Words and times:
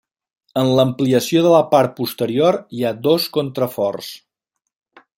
En 0.61 0.69
l'ampliació 0.77 1.43
de 1.47 1.51
la 1.57 1.61
part 1.75 1.93
posterior 2.01 2.57
hi 2.79 2.83
ha 2.93 2.97
dos 3.09 3.31
contraforts. 3.39 4.13